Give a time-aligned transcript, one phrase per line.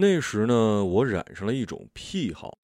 [0.00, 2.56] 那时呢，我染上了一种癖好，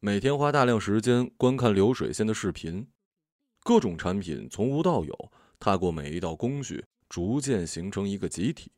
[0.00, 2.86] 每天花大量时间观看流水线的视频，
[3.62, 5.30] 各种产品从无到有，
[5.60, 8.72] 踏过每一道工序，逐渐形成一个集体。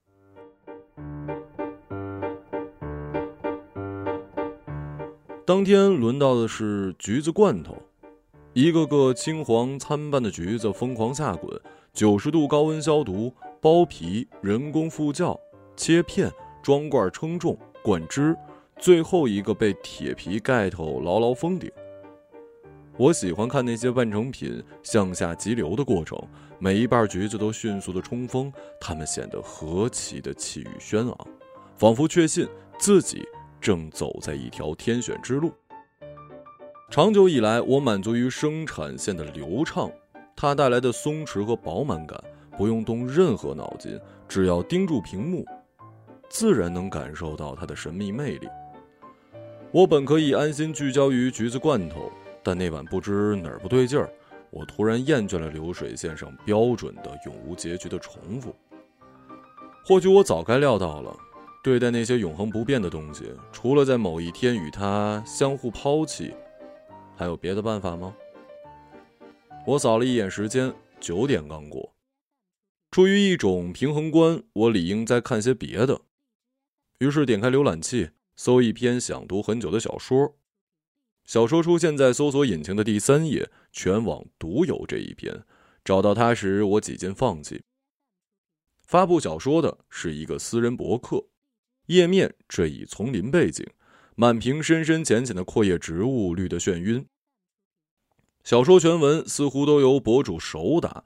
[5.46, 7.80] 当天轮到的是橘子罐头，
[8.52, 11.56] 一个个青黄参半的橘子疯狂下滚，
[11.92, 13.32] 九十度高温消毒、
[13.62, 15.38] 剥皮、人工复酵、
[15.76, 16.32] 切片、
[16.64, 17.56] 装罐称重、
[17.86, 18.36] 灌汁，
[18.80, 21.70] 最后一个被铁皮盖头牢牢封顶。
[22.96, 26.20] 我喜欢看那些半成品向下急流的过程，
[26.58, 31.16] 每一瓣橘子都迅速的冲锋，它们显得何其的气宇轩昂，
[31.76, 32.44] 仿佛确信
[32.76, 33.24] 自己。
[33.60, 35.52] 正走在一条天选之路。
[36.90, 39.88] 长久以来，我满足于生产线的流畅，
[40.34, 42.20] 它带来的松弛和饱满感，
[42.58, 43.96] 不用动任何脑筋，
[44.28, 45.46] 只要盯住屏幕，
[46.38, 48.46] 自然能感受到它的神秘魅力。
[49.72, 52.12] 我本可以安心聚焦于橘子罐头，
[52.42, 54.12] 但那晚不知哪儿不对劲儿，
[54.50, 58.54] 我突然厌倦了流水线上标准的永无结局的重复。
[59.86, 61.16] 或许我早该料到了。
[61.64, 66.34] 对待那些永恒不变的东西，除了在某一天与它相互抛弃，
[67.16, 68.14] 还有别的办法吗？
[69.66, 71.94] 我扫了一眼时间，九点刚过。
[72.90, 76.02] 出于一种平衡观，我理应再看些别的。
[76.98, 80.36] 于是点开浏览器，搜一篇想读很久的小说。
[81.24, 85.44] 小说出现在搜索引擎的第三页，全网独有这一篇。
[85.84, 87.62] 找到它时，我几近放弃。
[88.82, 91.26] 发布小说的是一个私人博客。
[91.86, 93.66] 页面这以丛林背景，
[94.14, 97.06] 满屏深深浅浅的阔叶植物，绿得眩晕。
[98.42, 101.04] 小说全文似乎都由博主手打，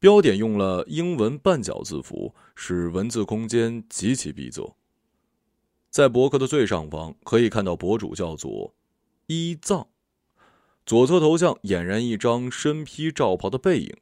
[0.00, 4.74] 标点用了英文半角字符，使文字空间极其逼仄。
[5.90, 8.74] 在博客的最上方可以看到博主叫做
[9.26, 9.88] 一藏，
[10.84, 13.96] 左侧头像俨然一张身披罩袍的背影。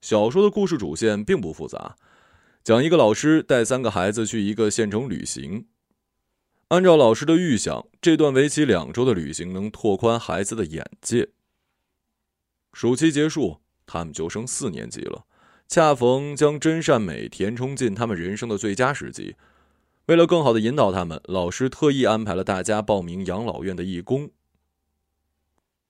[0.00, 1.96] 小说的故事主线并不复杂。
[2.62, 5.66] 讲一个老师带三个孩子去一个县城旅行，
[6.68, 11.30] 按照老师的预想，这段为期两周的旅行能拓宽孩子的眼界。
[12.74, 15.24] 暑期结束，他们就升四年级了，
[15.66, 19.36] 恰逢将真善美填充进他们人生的最佳时机。
[20.06, 24.30] 为了更好的引导他们，老师特意安排了大家报名养老院的义工。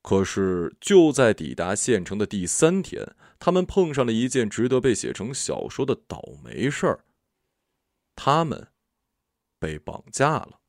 [0.03, 7.05] 可是，就在抵达县城的第三天，他们碰上了一件值得被写成小说的倒霉事儿。
[8.15, 8.67] 他们
[9.59, 10.59] 被绑架了。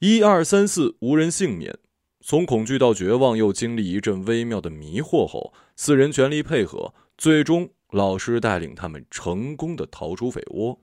[0.00, 1.78] 一二三四，无人幸免。
[2.20, 10.80] 从恐惧到绝望，又经历一阵微妙的迷惑后，四人全力配合，最终老师带领他们成功的逃出匪窝。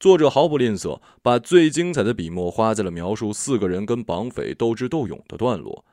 [0.00, 5.84] 作者毫不吝啬，把最精彩的笔墨花在了描述四个人跟绑匪斗智斗勇的段落。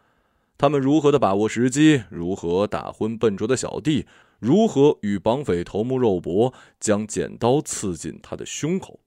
[0.60, 2.04] 他们如何的把握时机？
[2.12, 4.06] 如何打昏笨拙的小弟？
[4.40, 9.00] 如何与绑匪头目肉搏，将剪刀刺进他的胸口？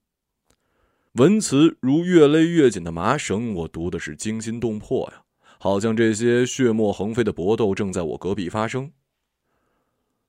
[1.13, 5.23] 文词如越勒越紧的麻绳，我读的是惊心动魄呀！
[5.59, 8.91] 好像这些血沫横飞的搏斗正在我隔壁发生。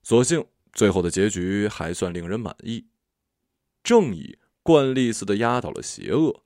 [0.02, 2.86] 所幸最后的结局还算令人满意，
[3.82, 4.38] 正义
[4.70, 6.44] 惯例似的压倒了邪恶。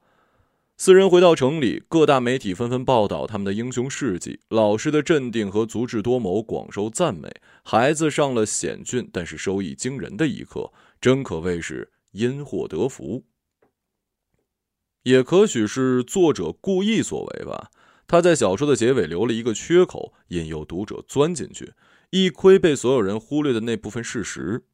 [0.79, 4.41] 四人回到城里，各大媒体纷纷报道他们的英雄事迹。
[4.49, 7.31] 老师的镇定和足智多谋广受赞美。
[7.63, 13.25] 孩子上了险峻但是收益惊人的一课，真可谓是因祸得福。
[15.03, 17.71] 也可许是作者故意所为吧。
[18.07, 21.75] 他在小说的结尾留了一个缺口，引诱读者钻进去，
[22.11, 24.65] 一窥被所有人忽略的那部分事实。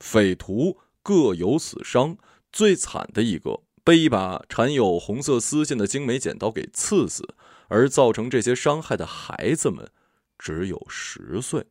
[0.00, 2.18] 匪徒各有死伤，
[2.50, 3.62] 最惨的一个。
[3.84, 7.36] 被一把缠有红色丝线的精美剪刀给刺死，
[7.68, 9.88] 而造成这些伤害的孩子们
[10.36, 11.66] 只有十岁。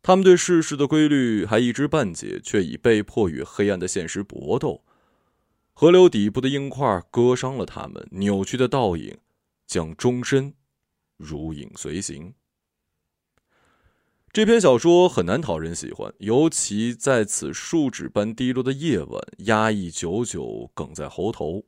[0.00, 4.84] 他们对世事的规律还一知半解，却已被迫与黑暗的现实搏斗。
[5.72, 9.18] 河流底部的硬块割伤了他们，扭曲的倒影
[9.66, 10.54] 将终身
[11.16, 12.32] 如影随形。
[14.34, 21.66] 这篇小说很难讨人喜欢，尤其在此树脂般低落的夜晚，压抑久久，哽在喉头。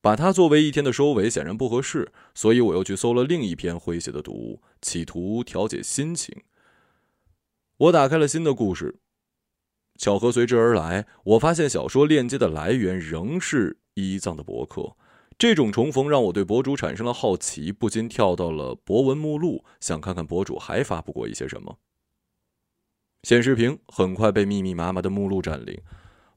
[0.00, 6.40] 把它作为一天的收尾显然不合适，所以我又去搜了另一篇诙谐的读物，企图调节心情。
[7.78, 9.00] 我打开了新的故事，
[9.98, 14.94] 巧合随之而来，我发现小说链接的来源仍是一藏的博客。
[15.40, 21.78] 这种重逢让我对博主产生了好奇，不禁跳到了博文目录，想看看博主还发布过一些什么。
[23.22, 25.80] 显示屏很快被密密麻麻的目录占领，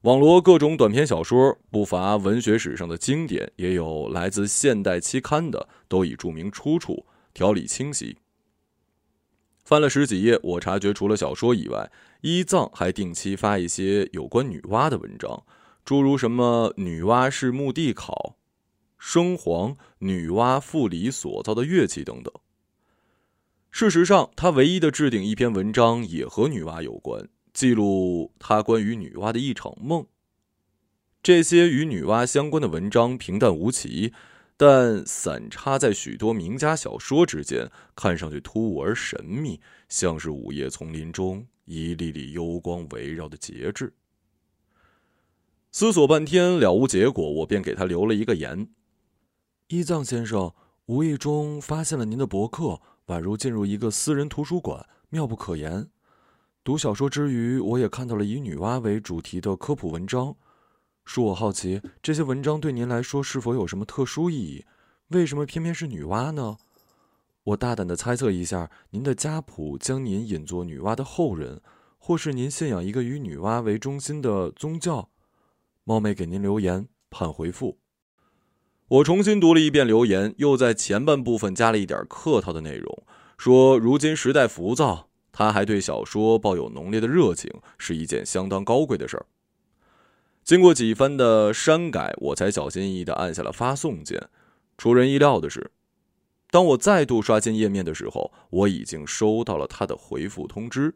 [0.04, 7.04] 网罗各种短篇小说，不乏文学史上的经典，也有来自现代期刊的，都已注明出处，
[7.34, 8.16] 条理清晰。
[9.66, 11.92] 翻了十几页，我察觉除了小说以外，
[12.22, 15.44] 伊藏还定期发一些有关女娲的文章，
[15.84, 18.36] 诸如什么“女娲是墓地考”、
[19.06, 22.32] “生黄女娲复礼所造的乐器”等等。
[23.70, 30.06] 事实上，他唯一的置顶一篇文章也和女娲有关，记录他关于女娲的一场梦。
[31.22, 34.14] 这些与女娲相关的文章平淡无奇。
[34.56, 43.92] 但散插在许多名家小说之间，看上去突兀而神秘，像是午夜丛林中一粒粒幽光围绕的节制。
[45.72, 48.68] 思索半天了无结果，我便给他留了一个言
[49.68, 50.52] ：“伊藏先生，
[50.84, 55.88] 无意中发现了您的博客，宛如进入一个私人图书馆，妙不可言。
[56.62, 60.36] 读小说之余，我也看到了以女娲为主题的科普文章。”
[61.06, 64.66] 恕我好奇，这些文章对您来说是否有什么特殊意义？
[65.08, 66.58] 为什么偏偏是女娲呢？
[67.44, 71.62] 我大胆的猜测一下，您的家谱将您引作女娲的后人，
[71.96, 75.08] 或是您信仰一个以女娲为中心的宗教。
[75.84, 77.78] 冒昧给您留言，盼回复。
[78.94, 83.02] 我重新读了一遍留言，又在前半部分加了一点客套的内容，
[83.36, 89.26] 说如今时代浮躁，他还对小说抱有浓烈的热情，是一件相当高贵的事儿。
[90.44, 94.28] 经过几番的删改，我才小心翼翼地按下了发送键。
[94.78, 95.72] 出人意料的是，
[96.52, 100.94] 当我再度刷新页面的时候，我已经收到了他的回复通知。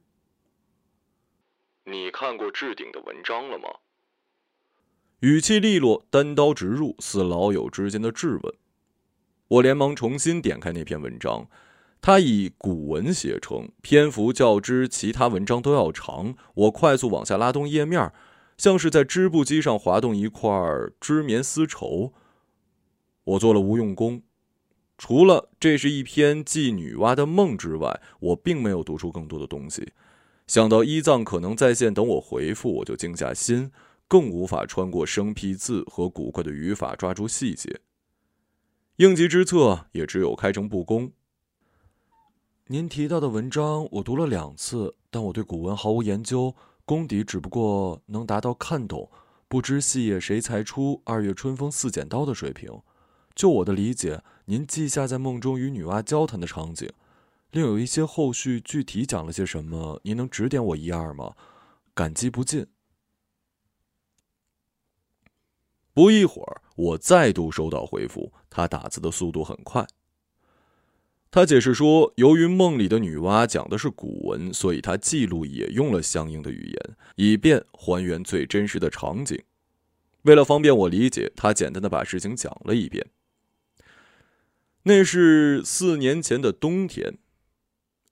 [1.84, 3.68] 你看过置顶的文章了吗？
[5.20, 8.54] 语气利落，单刀直入，似老友之间的质问。
[9.48, 11.48] 我连忙重新点开那篇文章，
[12.00, 16.36] 它以古文写成，篇幅较之其他文章都要长。
[16.54, 18.12] 我快速往下拉动页面。
[18.56, 20.50] 像是在织布机上滑动一块
[21.00, 22.12] 织棉丝绸。
[23.24, 24.22] 我做了无用功，
[24.96, 29.92] 除了这是一篇记女娲的梦之外，我并没有读出更多的东西。
[30.46, 33.70] 想到伊藏可能在线等我回复，我就静下心，
[34.08, 37.80] 更无法穿过生僻字和古怪的语法抓住细节。
[38.96, 41.12] 应急之策也只有开诚布公。
[42.66, 46.56] 您提到的文章我读了两次，但我对古文毫无研究。
[46.84, 49.10] 功底只不过能达到看懂，
[49.46, 52.80] 不知细叶谁裁出，二月春风似剪刀的水平。
[53.34, 56.90] 就我的理解，您记下在梦中与女娲交谈的场景，
[57.50, 61.34] 另有一些后续具体讲了些什么，您能指点我一二吗？
[61.94, 62.66] 感激不尽。
[65.98, 69.84] 不一会儿，我再度收到回复，他打字的速度很快。
[71.28, 79.42] 他解释说，由于梦里的女娲讲的是古文，所以他记录也用了相应的语言，以便还原最真实的场景。
[80.22, 83.04] 为了方便我理解，他简单的把事情讲了一遍。
[84.84, 87.18] 那是四年前的冬天，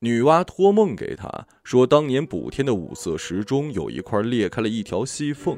[0.00, 5.56] 女娲托梦给他说，当年补天的五色石中有一块裂开了一条细缝。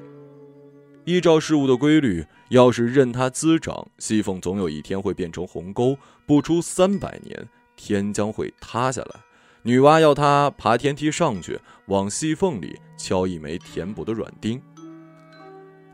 [1.09, 5.97] 依照事物的规律，要是任它滋长，细缝总有一天会变成鸿沟。
[6.27, 9.15] 不出三百年，天将会塌下来。
[9.63, 14.61] 女娲要他爬天梯上去，往细缝里敲一枚填补的软钉。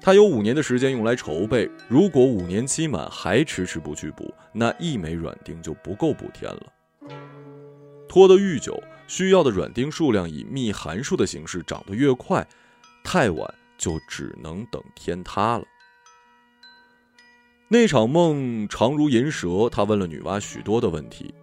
[0.00, 1.70] 他有五年的时间用来筹备。
[1.87, 6.72] 如果五年期满还迟迟不去补，那一枚软钉就不够补天了。
[8.08, 12.44] 拖得愈久，需要的软钉数量以密函数的形式长得越快，
[13.05, 13.55] 太晚。
[13.76, 15.64] 就只能等天塌了。
[17.69, 21.34] 那场梦长如银蛇，他问了女娲许多的问题。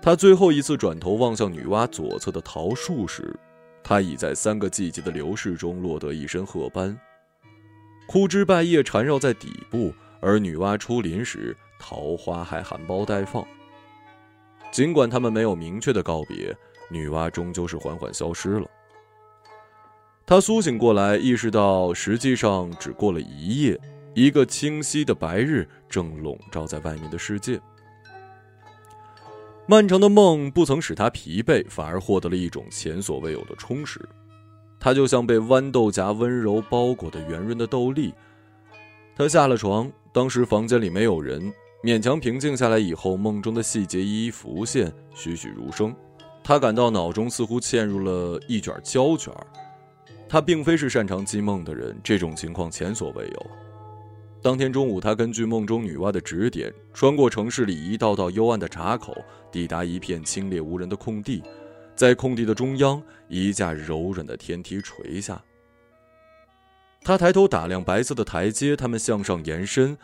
[0.00, 3.38] 他最后一次转头望向女娲左侧的桃树时，
[3.82, 6.98] 他已在三个季节的流逝中落得一身褐斑，
[8.06, 9.92] 枯枝败叶缠绕在底部。
[10.20, 13.44] 而女娲出林时，桃花还含苞待放。
[14.70, 16.56] 尽管他们没有明确的告别，
[16.88, 18.70] 女娲终究是缓缓消失了。
[20.24, 23.78] 他苏醒过来，意识到实际上只过了一夜，
[24.14, 27.60] 一个清晰的白日正笼罩在外面的世界。
[29.66, 34.00] 漫长的梦不曾使他疲惫，反而获得了一种前所未有的充实。
[34.80, 38.12] 他就像被豌豆荚温柔包裹的圆润的豆粒。
[39.14, 41.52] 他下了床，当时房间里没有人，
[41.84, 45.94] 勉强平静下来以后，梦中的细节一一浮现，栩栩如生。
[46.42, 49.32] 他感到脑中似乎嵌入了一卷胶卷。
[50.32, 53.50] 他并非是擅长记梦的人，这种情况前所未有。
[54.40, 59.14] 当天中午，他根据梦中女娲的指点，穿过城市里一道道幽暗的闸口，
[59.50, 61.42] 抵达一片清冽无人的空地。
[61.94, 65.38] 在空地的中央，一架柔软的天梯垂下。
[67.02, 69.98] 他抬头打量白色的台阶，它们向上延伸，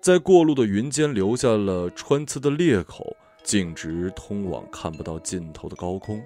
[0.00, 6.22] 在过路的云间留下了穿刺的裂口，径直通往看不到尽头的高空。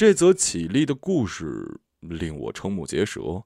[0.00, 3.44] 这则绮丽的故事令我瞠目结舌。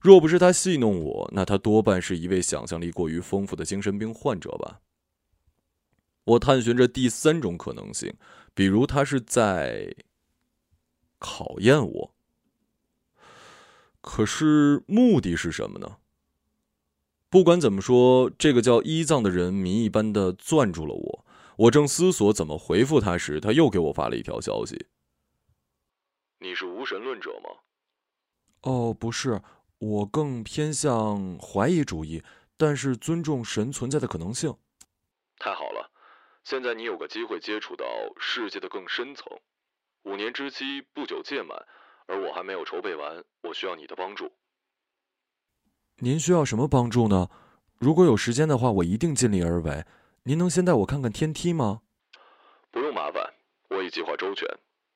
[0.00, 4.80] 若不是他戏弄我，那他多半是一位想象力过于丰富的精神病患者吧。
[6.24, 8.12] 我探寻着第三种可能性，
[8.52, 9.94] 比如他是在
[11.20, 12.14] 考验我。
[14.00, 15.98] 可是目的是什么呢？
[17.28, 21.24] 不管怎么说，这个叫伊藏的人谜一般的攥住了我。
[21.58, 24.86] 我正思索怎么回复他时，他又给我发了一条消息。
[26.42, 27.50] 你是无神论者吗？
[28.62, 29.40] 哦，不是，
[29.78, 32.22] 我更偏向怀疑主义，
[32.56, 34.56] 但是尊重神存在的可能性。
[35.36, 35.90] 太好了，
[36.42, 37.84] 现在你有个机会接触到
[38.18, 39.26] 世界的更深层。
[40.04, 41.66] 五年之期不久届满，
[42.06, 44.32] 而我还没有筹备完，我需要你的帮助。
[45.96, 47.28] 您需要什么帮助呢？
[47.76, 49.84] 如果有时间的话，我一定尽力而为。
[50.22, 51.82] 您能先带我看看天梯吗？
[52.70, 53.34] 不用麻烦，
[53.68, 54.48] 我已计划周全。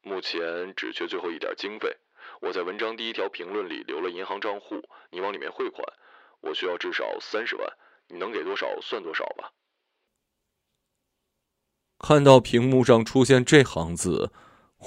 [0.05, 1.97] 目前只缺最后一点经费，
[2.43, 5.83] 我在文章第一条评论里留了银行账户，你往里面汇款。
[6.43, 7.67] 我需要至少三十万，
[8.09, 9.51] 你能给多少算多少吧。
[11.99, 14.31] 看到屏幕上出现这行字，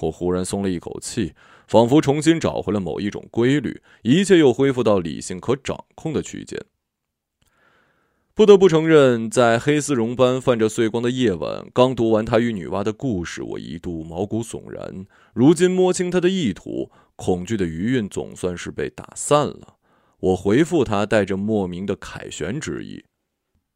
[0.03, 1.33] 我忽然松了一口气，
[1.67, 6.63] 仿佛重新找回了某一种规律，一切又恢复到理性可掌控的区间。
[8.37, 15.07] 不得不承认，在黑丝绒般泛着碎光的夜晚，刚读完他与女娲的故事，我一度毛骨悚然。
[15.33, 19.77] 如今摸清他的意图，恐惧的余韵总算是被打散了。
[20.19, 23.05] 我回复他，带着莫名的凯旋之意：“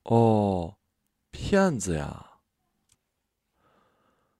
[0.06, 0.76] 哦，
[1.32, 2.28] 骗子呀！”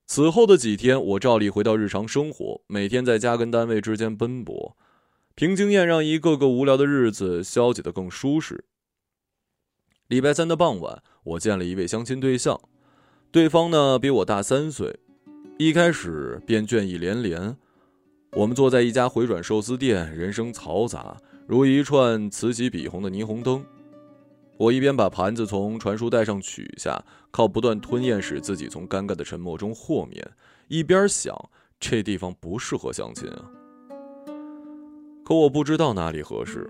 [0.06, 4.78] 此后的几天，我照例回到日常生活，每天在家跟单位之间奔波，
[5.34, 8.66] 凭经验让一个个无聊的日子消解得更舒适。
[10.12, 12.60] 礼拜三的傍晚，我见了一位相亲对象，
[13.32, 15.00] 对方呢比我大三岁。
[15.58, 17.56] 一开始便倦意连连。
[18.34, 21.16] 我们坐在一家回转寿司店，人声嘈杂，
[21.48, 23.66] 如一串此起彼伏的霓虹灯。
[24.58, 27.02] 我一边把盘子从传输带上取下，
[27.32, 30.30] 靠不断吞咽使自己从尴尬的沉默中豁免，
[30.68, 31.34] 一边想：
[31.80, 33.46] 这地方不适合相亲啊。
[35.24, 36.70] 可我不知道哪里合适。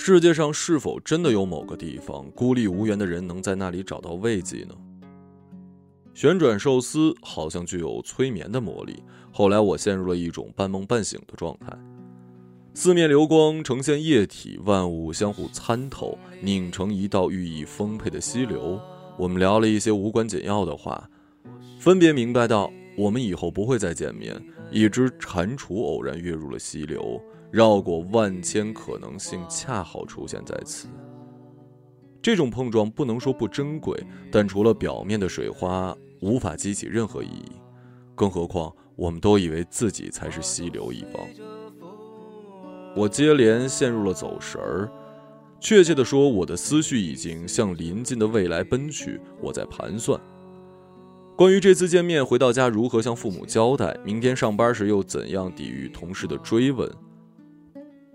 [0.00, 4.74] 世界上是否真的有某个地方，孤立无援的人能在那里找到慰藉呢？
[6.14, 9.02] 旋转寿司好像具有催眠的魔力。
[9.32, 11.76] 后来我陷入了一种半梦半醒的状态，
[12.74, 18.80] 四面流光呈现液体，万物相互参透，拧成一道寓意丰沛的溪流。
[19.18, 21.10] 我们聊了一些无关紧要的话，
[21.80, 24.40] 分别明白到我们以后不会再见面。
[24.70, 27.20] 一只蟾蜍偶然跃入了溪流。
[27.50, 30.88] 绕过万千可能性，恰好出现在此。
[32.20, 33.96] 这种碰撞不能说不珍贵，
[34.30, 37.52] 但除了表面的水花，无法激起任何意义。
[38.14, 41.24] 更何况，我们都以为自己才是溪流一方。
[42.96, 44.90] 我接连陷入了走神儿，
[45.60, 49.20] 确切的说，我的思绪已经向临近的未来奔去。
[49.40, 50.20] 我在盘算，
[51.36, 56.90] 关于这次见面，回到家如何向父母交代，明天上班时又怎样抵御同事的追问。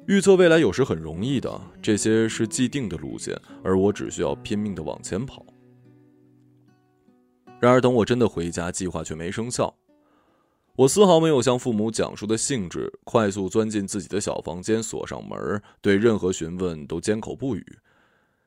[0.06, 5.46] 预测未来有时很容易的，这些是既定的路线，而我只需要拼命的往前跑。
[7.62, 9.74] 然而，等我真的回家，计划却没生效。
[10.76, 17.66] 我丝毫没有向父母讲述的兴致，快速钻进自己的小房间，锁上门，对任何询问都缄口不语。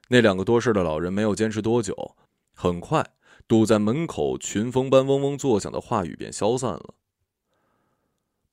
[0.08, 2.16] 那两个多事的老人没有坚持多久，
[2.52, 3.02] 很快
[3.48, 6.94] 堵在门口群蜂般嗡嗡作响的话语便消散了。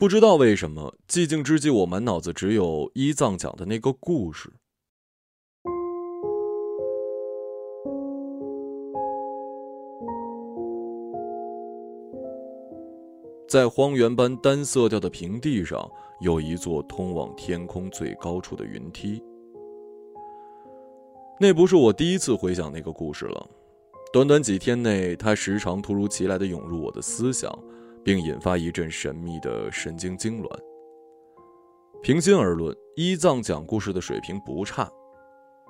[0.03, 4.51] 不知道为什么，寂静之际，我满脑子只有一藏讲的那个故事。
[13.47, 19.23] 在荒原般单色调的平地上，有一座通往天空最高处的云梯。
[21.39, 23.49] 那不是我第一次回想那个故事了，
[24.11, 27.57] 短短几天内，它时常突如其来的涌入我的思想。
[28.03, 30.49] 并引发一阵神秘的神经痉挛。
[32.01, 34.89] 平心而论，伊藏讲故事的水平不差。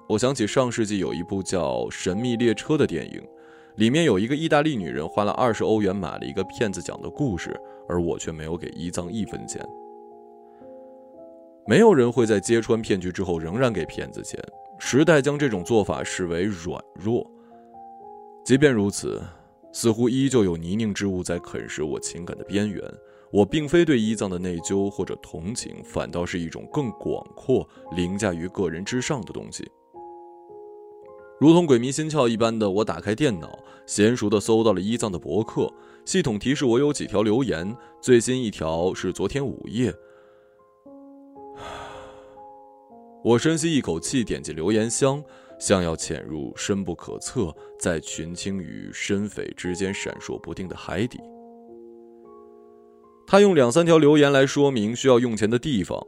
[0.09, 3.21] 我想起上世纪有一部叫《神秘列车》的电影，
[3.75, 7.55] 里面有一个意大利女人花了二十欧元买了一个骗子讲的故事，
[7.87, 9.63] 而我却没有给伊藏一分钱。
[11.67, 14.37] 没有人会在揭穿骗局之后仍然给骗子钱，
[14.79, 17.25] 时代将这种做法视为软弱。
[18.43, 19.21] 即便如此。
[19.73, 22.81] 似乎依旧有泥泞之物在啃食我情感的边缘。
[23.31, 29.67] 我并非对伊藏的内疚或者同情，反倒是一种更广阔、凌驾于个人之上的东西。
[31.39, 35.67] 如同鬼迷心窍一般的，我打开电脑，娴熟地搜到了伊藏的博客。
[36.05, 39.91] 系统提示我有几条留言，最新一条是昨天午夜。
[43.25, 45.23] 我深吸一口气，点击留言箱，
[45.65, 51.17] 像要潜入深不可测、在群青与深匪之间闪烁不定的海底。
[53.25, 56.05] 他用两三条留言来说明需要用钱的地方。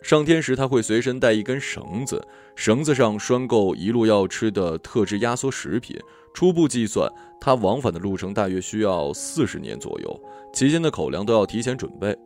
[0.00, 2.26] 上天时他会随身带一根绳子，
[2.56, 5.94] 绳子上拴够一路要吃的特制压缩食品。
[6.32, 10.20] 初步计算，他往返的路程大约需要四十年左右，
[10.54, 12.16] 期间的口粮都要提前准备。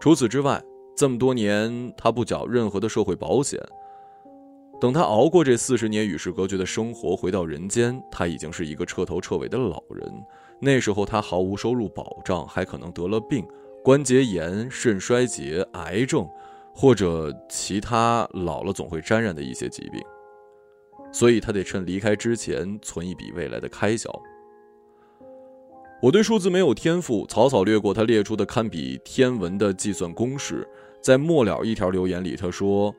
[0.00, 0.62] 除此之外，
[0.96, 3.60] 这么多年他不缴任何的社会保险。
[4.82, 10.12] 等他熬过这四十年与世隔绝的生活，回到人间，他已经是一个彻头彻尾的老人。
[10.58, 13.46] 那时候他毫无收入保障，还可能得了病，
[13.84, 16.28] 关节炎、肾衰竭、癌症，
[16.74, 20.02] 或者其他老了总会沾染的一些疾病。
[21.12, 24.10] 所以他得趁离开之前存一笔未来的开销。
[26.02, 30.66] 我对数字没有天赋，草草略过他列出的堪比天文的计算公式。
[31.00, 32.92] 在末了一条留言里，他说：“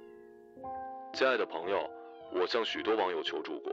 [1.14, 1.88] 亲爱的朋友，
[2.32, 3.72] 我向许多网友求助过，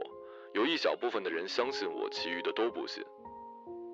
[0.53, 3.03] 有一小部分的人相信我，其余的都不信。”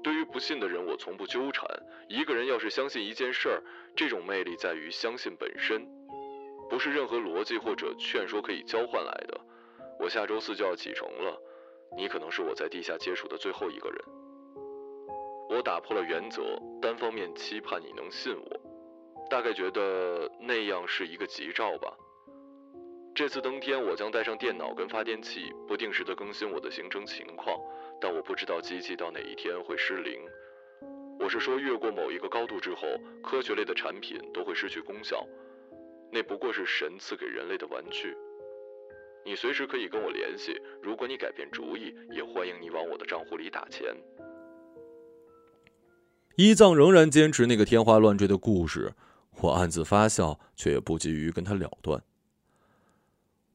[0.03, 1.65] 对于不信的人，我从不纠缠。
[2.09, 3.63] 一个人要是相信一件事儿，
[3.95, 5.87] 这种魅力在于相信本身，
[6.69, 9.39] 不是任何逻辑或者劝说可以交换来的。
[9.97, 11.41] 我下周四就要启程了，
[11.95, 13.97] 你可能是我在地下接触的最后一个人。
[15.49, 18.59] 我打破了原则，单方面期盼你能信我，
[19.29, 21.97] 大概觉得那样是一个吉兆吧。
[23.17, 27.59] 这次登天，我将带上电脑跟发电器，不定时的更新我的行程情况。
[27.99, 30.21] 但我不知道机器到哪一天会失灵。
[31.19, 32.87] 我是说，越过某一个高度之后，
[33.23, 35.27] 科学类的产品都会失去功效。
[36.11, 38.15] 那不过是神赐给人类的玩具。
[39.25, 40.55] 你随时可以跟我联系。
[40.79, 43.95] 如果你改变主意，也欢迎你往我的账户里打钱。
[46.35, 48.93] 伊藏仍然坚持那个天花乱坠的故事，
[49.41, 51.99] 我暗自发笑，却也不急于跟他了断。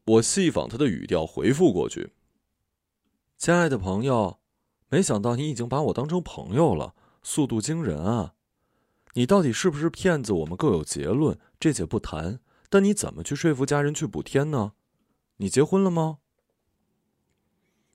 [0.05, 2.13] 我细仿他的语调回复过去。
[3.39, 4.39] 亲爱的朋友，
[4.89, 8.35] 没想到你已经把我当成朋友了，速度惊人啊！
[9.15, 10.33] 你到底是不是骗子？
[10.33, 12.41] 我们各有结论，这且不谈。
[12.69, 14.73] 但你怎么去说服家人去补天呢？
[15.37, 16.19] 你结婚了吗？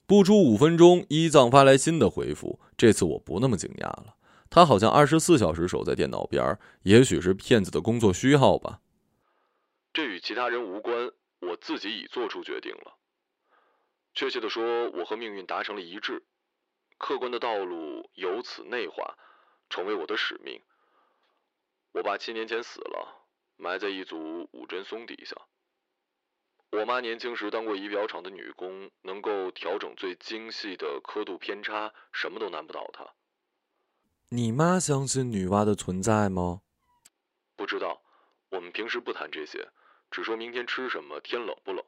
[0.05, 2.59] 不出五分钟，一藏发来新的回复。
[2.77, 4.15] 这次我不那么惊讶了，
[4.49, 8.81] 他好像二十四小时守在电脑边也许是骗子的工作需要吧。
[9.91, 11.11] 这与其他人无关，
[11.47, 12.97] 我自己已做出决定了。
[14.13, 16.25] 确切的说，我和命运达成了一致，
[16.97, 19.17] 客观的道路由此内化，
[19.69, 20.61] 成为我的使命。
[21.93, 25.35] 我爸七年前死了，埋在一组五针松底下。
[26.71, 33.07] 我妈年轻时当过仪表厂的女工，能够调整最精细的刻度偏差，什么都难不倒她。
[34.29, 36.61] 你妈相信女娲的存在吗？
[37.55, 38.01] 不知道，
[38.49, 39.69] 我们平时不谈这些，
[40.09, 41.83] 只说明天吃什么，天冷不冷。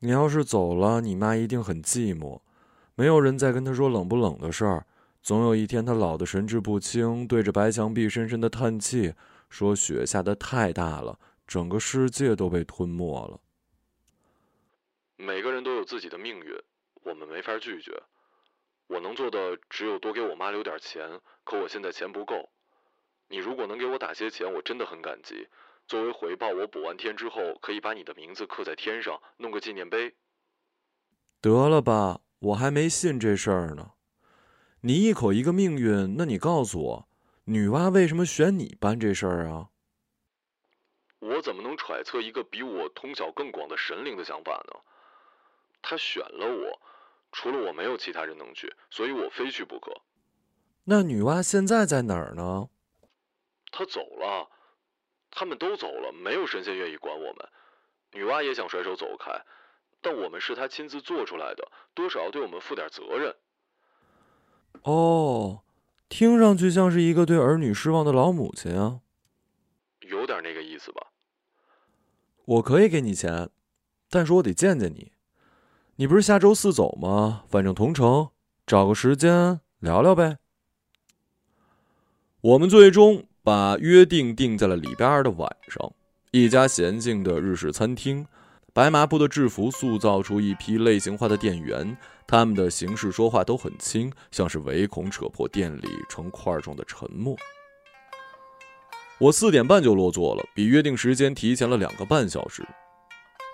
[0.00, 2.40] 你要是走了，你妈一定很寂寞，
[2.94, 4.86] 没有人再跟她说冷不冷的事儿。
[5.22, 9.14] 总有一天，她老的神志不清，对着白墙壁深深的叹气，
[9.48, 13.40] 说：“雪下的太大了，整个世界都被吞没了。”
[15.16, 16.60] 每个人都有自己的命运，
[17.04, 18.02] 我们没法拒绝。
[18.88, 22.50] 我能做的只有多给我妈留点钱，可我现在钱不够。
[23.28, 25.46] 你如果能给我打些钱，我真的很感激。
[25.86, 30.14] 作为回报，我补完天之后，可以把你的名字刻在天上，弄个纪念碑。
[31.40, 33.92] 得了吧，我还没信这事儿呢。
[34.80, 37.08] 你一口一个命运，那你告诉我，
[37.44, 39.68] 女娲为什么选你办这事儿啊？
[41.18, 44.80] 我怎么能揣测一个比我通晓更广的神灵的想法呢？
[45.82, 46.80] 他选了我，
[47.32, 49.92] 除了我没有其他人能去，所以我非去不可。
[50.84, 52.68] 那女娲现在在哪儿呢？
[53.70, 54.48] 她走了。
[55.34, 57.48] 他们都走了，没有神仙愿意管我们。
[58.12, 59.32] 女娲也想甩手走开，
[60.02, 63.34] 但我们是她亲自做出来的，多少要对我们负点责任。
[64.82, 65.62] 哦，
[66.10, 69.00] 听上去像是一个对儿女失望的老母亲啊。
[70.00, 71.08] 有点那个意思吧。
[72.44, 73.48] 我可以给你钱，
[74.10, 75.12] 但是我得见见你。
[75.96, 77.44] 你不是下周四走吗？
[77.48, 78.30] 反正同城，
[78.66, 80.36] 找个时间聊聊呗。
[82.42, 83.26] 我们最终。
[83.44, 85.92] 把约定定在了礼拜二的晚上，
[86.30, 88.24] 一家娴静的日式餐厅，
[88.72, 97.36] 白麻布的制服塑造出一批类型化的店员，他们的形式说话都很轻，像是唯恐扯破店里成块状的沉默。
[99.18, 102.64] 我四点半就落座了，比约定时间提前了两个半小时。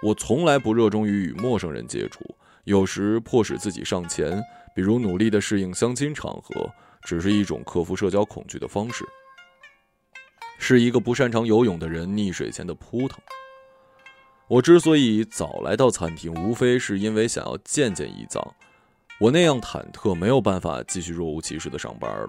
[0.03, 2.21] 我从来不热衷于与陌生人接触，
[2.65, 4.39] 有时迫使自己上前，
[4.75, 6.71] 比如努力地适应相亲场合，
[7.03, 9.03] 只是一种克服社交恐惧的方式。
[10.59, 13.19] 是一个不擅长游泳的人溺水前的扑腾。
[14.49, 18.55] 我之所以早来到餐厅，无非是因为想要见见一藏。
[19.21, 22.29] 我那样忐忑，没有办法继续若无其事的上班了。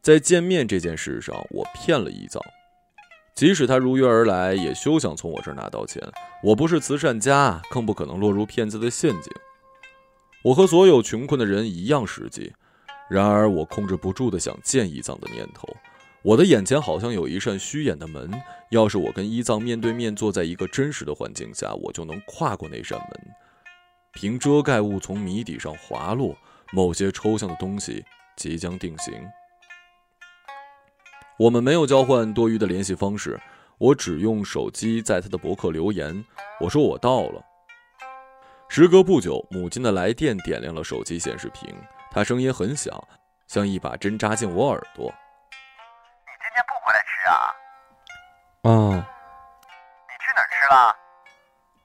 [0.00, 2.42] 在见面这件事上，我骗了一藏。
[3.34, 6.00] 即使他如约而来，也休想从我这儿拿到钱。
[6.42, 9.32] 我不是慈善家，更不可能落入骗子的陷阱。
[10.42, 12.52] 我和所有穷困的人一样实际。
[13.10, 15.68] 然而，我控制不住的想见一藏的念头。
[16.24, 18.32] 我的眼前好像有一扇虚掩的门，
[18.70, 23.10] 要是我跟一藏面对面坐在一个真实的环境下，我就能跨过那扇门。
[24.14, 26.34] 凭遮盖物从谜底上滑落，
[26.72, 28.02] 某些抽象的东西
[28.38, 29.12] 即将定型。
[31.38, 33.38] 我们没有交换多余的联系方式，
[33.76, 36.24] 我只用手机在他的博客留言。
[36.58, 37.44] 我说我到了。
[38.70, 41.68] 时隔不久，母亲的来电点亮了手机显示屏，
[42.10, 42.98] 她声音很响，
[43.46, 45.12] 像一把针扎进我耳朵。
[48.64, 48.70] 啊。
[48.70, 50.96] 你去哪儿吃了？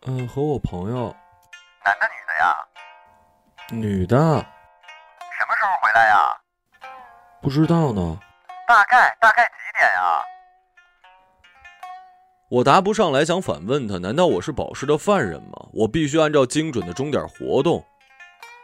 [0.07, 1.15] 嗯，和我朋友。
[1.83, 2.65] 男的女的呀？
[3.71, 4.15] 女的。
[4.17, 6.35] 什么时候回来呀？
[7.41, 8.17] 不知道呢。
[8.67, 10.23] 大概大概几点呀？
[12.49, 15.67] 我答不上来，想反问他：难道我是保释的犯人吗？
[15.73, 17.85] 我必须按照精准的钟点活动，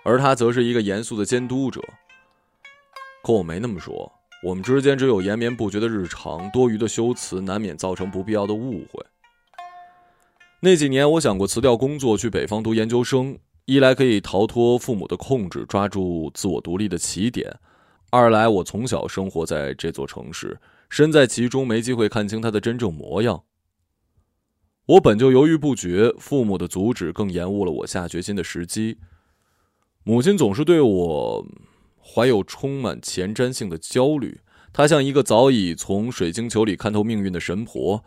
[0.05, 1.81] 而他则是一个严肃的监督者。
[3.23, 4.11] 可我没那么说，
[4.45, 9.03] 我们之间只有延绵不绝的日常，多余的修辞难免造成不必要的误会。
[10.59, 17.57] 那几年，我想过辞掉工作去北方读研究生，一来可以逃脱父母的控制，抓住自我独立的起点。
[18.11, 20.59] 二来，我从小生活在这座城市，
[20.91, 23.41] 身在其中，没机会看清它的真正模样。
[24.85, 28.99] 我本就犹豫不决，父母的阻止更延误了我下决心的时机。
[30.03, 31.47] 母亲总是对我
[32.07, 34.41] 怀有充满前瞻性的焦虑，
[34.71, 38.05] 她像一个早已从水晶球里看透命运的神婆。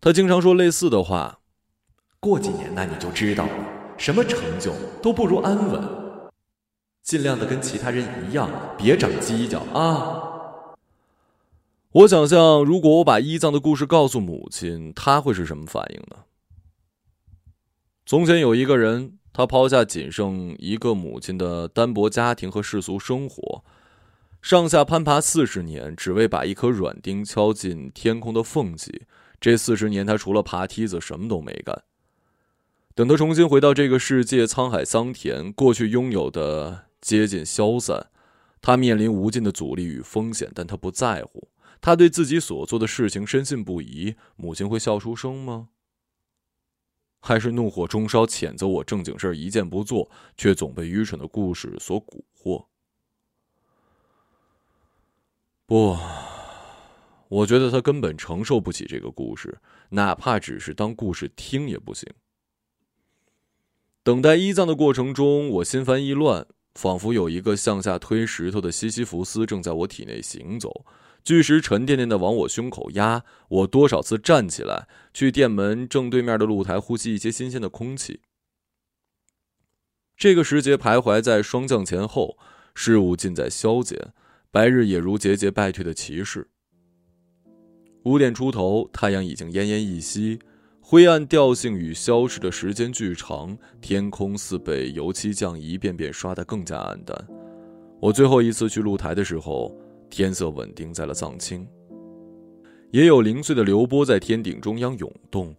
[0.00, 1.40] 她经常说类似的话
[2.20, 3.52] ：“过几年，那你就知道了，
[3.96, 4.72] 什么成就
[5.02, 5.82] 都不如安稳。”
[7.02, 10.76] 尽量的跟其他人一样，别长犄角啊！
[11.92, 16.24] 我想象，如果我把伊藏的故事告诉母亲，她会是什么反应呢？
[18.04, 23.64] 从前有一个人，他抛下仅剩一个母亲的单薄家庭和世俗生活，
[24.42, 29.02] 上下攀爬四十年，只为把一颗软钉敲进天空的缝隙。
[29.40, 31.82] 这四十年，他除了爬梯子，什么都没干。
[32.94, 36.86] 等他重新回到这个世界，沧海桑田，过去拥有的。
[37.00, 38.08] 接近消散，
[38.60, 41.48] 他面临无尽的阻力与风险，但他不在乎。
[41.80, 44.14] 他对自己所做的事情深信不疑。
[44.36, 45.68] 母亲会笑出声吗？
[47.20, 52.64] 还是怒火中烧，谴责我正经事儿一件不做，却总被愚蠢的故事所蛊惑？
[55.66, 55.96] 不，
[57.28, 59.58] 我觉得他根本承受不起这个故事，
[59.90, 62.08] 哪怕只是当故事听也不行。
[64.02, 66.46] 等待医葬的过程中，我心烦意乱。
[66.76, 70.86] 仿佛有一个向下推石头的西西弗斯正在我体内行走，
[71.22, 73.24] 巨石沉甸甸的往我胸口压。
[73.48, 78.20] 我多少次站起来，去店门正对面的露台呼吸一些新鲜的空气。
[80.16, 82.36] 这个时节徘徊在霜降前后，
[82.74, 84.12] 事物尽在消减，
[84.50, 86.48] 白日也如节节败退的骑士。
[88.04, 90.38] 五点出头，太阳已经奄奄一息。
[90.82, 97.28] 灰暗调性与消失的时间巨长，天空似被油漆匠一遍遍刷得更加暗淡。
[98.00, 99.72] 我最后一次去露台的时候，
[100.10, 101.66] 天色稳定在了藏青，
[102.90, 105.54] 也有零碎的流波在天顶中央涌动，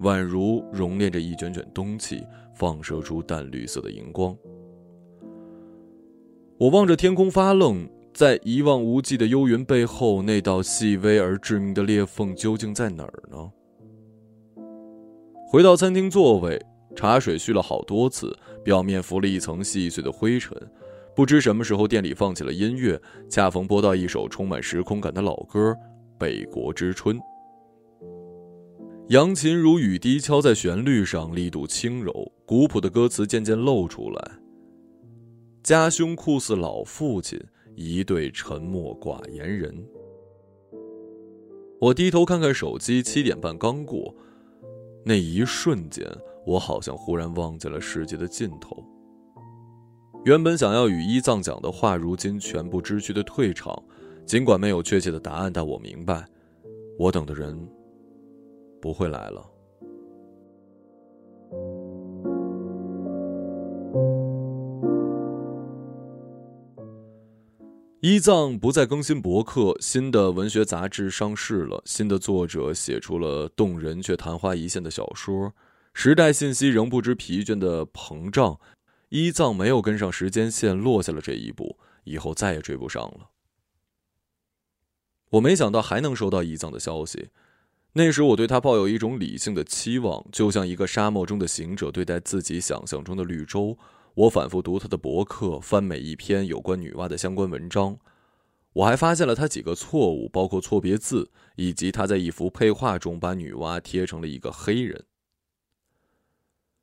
[0.00, 2.22] 宛如熔炼着一卷卷冬气，
[2.54, 4.34] 放射出淡绿色的荧光。
[6.56, 13.50] 我望着天空发愣，在一望无际的幽云背后，那道细微而致命的裂缝究竟在哪儿呢？
[15.48, 16.58] 回到餐厅座位，
[16.94, 20.56] 茶水续了好多次，表面浮了一层细碎的灰尘。
[21.16, 25.70] 不知什么时候，店里放起了音乐，恰逢播到一首充满时空感的老歌
[26.18, 27.18] 《北国之春》。
[29.08, 34.30] 扬琴如雨滴敲在旋律上，力度轻柔，古朴的歌词渐渐露出来。
[35.62, 37.40] 家兄酷似老父亲，
[37.74, 39.74] 一对沉默寡言人。
[41.80, 44.14] 我低头看看手机，七点半刚过。
[45.02, 46.06] 那一瞬间，
[46.44, 48.84] 我好像忽然望见了世界的尽头。
[50.26, 53.80] 原本想要与伊藏讲的话，如今全部知趣的退场。
[54.24, 56.26] 尽管没有确切的答案，但我明白，
[56.98, 57.56] 我等的人
[58.82, 59.48] 不会来了。
[68.00, 75.52] 一藏不再更新博客，新的文学杂志上市了，新的作者写出了动人却昙花一现的小说。
[75.94, 78.58] 时代信息仍不知疲倦的膨胀，
[79.08, 83.30] 伊藏没有跟上时间线，落下了这一步，以后再也追不上了。
[85.30, 87.30] 我没想到还能收到伊藏的消息，
[87.92, 93.78] 那时我对他抱有一种理性的期望，就像一个沙漠中的行者对待自己想象中的绿洲。
[94.14, 97.98] 我反复读他的博客，翻每一篇有关女娲的相关文章。
[98.72, 105.04] 我还发现了他几个错误，包括错别字，以及他在一幅配画中把女娲贴成了一个黑人。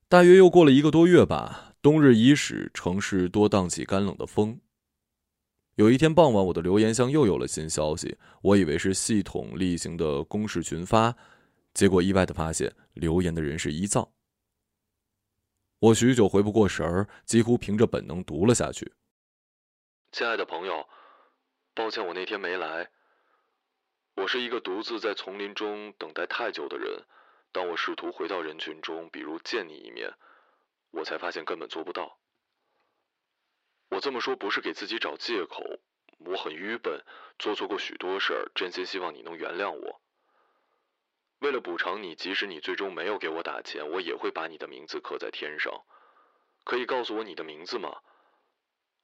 [0.07, 4.57] 大约又过了一个多月吧，冬日已始，城市多荡起干冷的风。
[5.75, 11.13] 有一天傍晚，我的留言箱又有了新消息，我以为是系统例行的公示群发，
[11.73, 14.09] 结果意外的发现留言的人是一藏。
[15.79, 18.93] 我许久回不过神儿，几乎凭着本能读了下去。
[20.13, 20.87] 亲爱的朋友，
[21.75, 22.89] 抱歉我那天没来。
[24.15, 27.03] 我是一个独自在丛林中等待太久的人。
[27.51, 30.09] 当我试图回到人群中，比如见你一面，
[30.93, 32.19] 我才发现根本做不到。
[33.89, 35.63] 我这么说不是给自己找借口，
[36.19, 37.03] 我很愚笨，
[37.37, 40.01] 做错过许多事儿，真心希望你能原谅我。
[41.39, 45.83] 为了补偿你，即使你最终没有给我打钱，我也会把你的名字刻在天上。
[46.63, 48.01] 可以告诉我你的名字吗？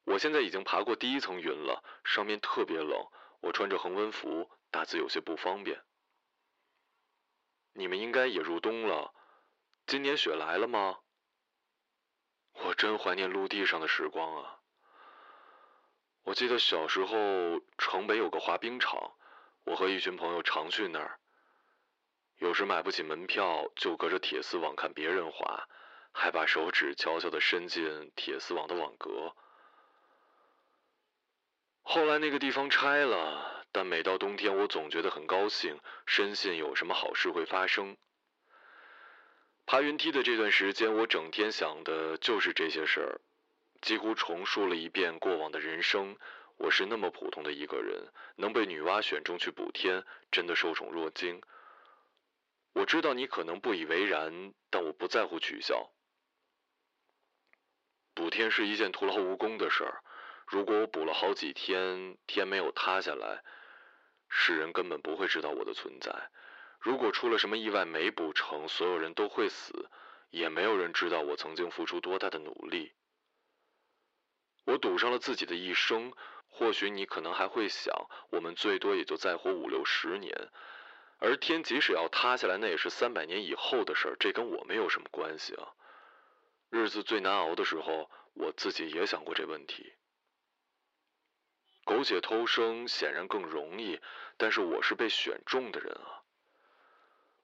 [0.05, 3.05] 我现在已经爬过第一层云了，上面特别冷，
[3.41, 5.83] 我穿着恒温服，打字有些不方便。
[7.73, 9.13] 你们应该也入冬了，
[9.85, 10.99] 今年雪来了吗？
[12.65, 14.59] 我真怀念陆地上的时光啊！
[16.23, 19.13] 我记得小时候城北有个滑冰场，
[19.63, 21.19] 我和一群朋友常去那儿。
[22.37, 25.67] 有时买不起门票，就隔着铁丝网看别人滑，
[26.11, 29.33] 还把手指悄悄地伸进铁丝网的网格。
[31.81, 37.97] 后来那个地方拆了，但每到冬天，我总觉得很高兴，深信有什么好事会发生。
[39.69, 43.21] 爬云梯的这段时间，我整天想的就是这些事儿，
[43.81, 46.17] 几乎重述了一遍过往的人生。
[46.57, 51.39] 我是那么普通的一个人，能被女娲选中去补天，真的受宠若惊。
[52.73, 55.91] 我知道你可能不以为然，但我不在乎取笑。
[58.15, 60.01] 补天是一件徒劳无功的事儿。
[60.47, 63.43] 如果我补了好几天，天没有塌下来，
[64.29, 66.31] 世人根本不会知道我的存在。
[66.79, 69.89] 如果出了什么意外没补成，所有人都会死，
[70.29, 72.93] 也没有人知道我曾经付出多大的努力。
[74.65, 76.13] 我赌上了自己的一生。
[76.51, 77.93] 或许你可能还会想，
[78.31, 80.49] 我们最多也就再活五六十年。
[81.19, 85.69] 而天即使要塌下来，那也是三百年以后的事儿，这跟我没有什么关系啊。
[86.71, 89.93] 日子最难熬的时候，我自己也想过这问题。
[91.85, 94.01] 苟且偷生显然更容易，
[94.35, 96.18] 但是我是被选中的人啊。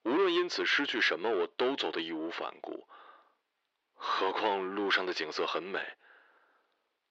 [0.06, 2.88] 无论因此失去什么，我都走得义无反顾。
[3.96, 5.80] 何况路上的景色很美。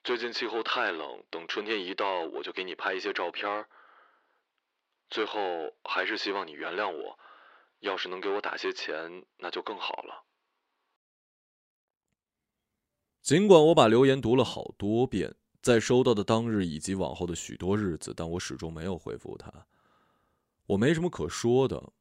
[0.05, 3.67] 最近气候太冷，等春天一到，我就给你拍一些照片。
[5.11, 7.19] 最后还是希望你原谅我，
[7.81, 10.25] 要是能给我打些钱，那就更好了。
[13.23, 19.67] 尽管我把留言读了好多遍，在收到的当日以及往后的许多日子，但我始终没有回复他。
[20.67, 21.93] 我没什么可说的，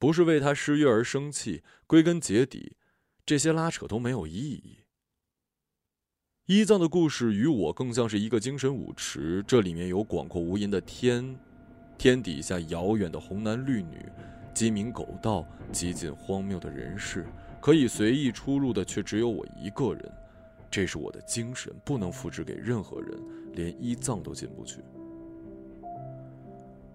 [0.00, 2.78] 不是为他失约而生气，归根结底，
[3.26, 4.78] 这些拉扯都没有意义。
[6.46, 11.38] 一藏的故事与我更像是一个精神舞池，这里面有广阔无垠的天。
[11.98, 13.98] 天底下遥远的红男绿女，
[14.54, 17.26] 鸡鸣狗盗，极尽荒谬的人世，
[17.60, 20.10] 可以随意出入的却只有我一个人。
[20.70, 24.80] 这是我的精神，不能复制给任何人，连一藏都进不去。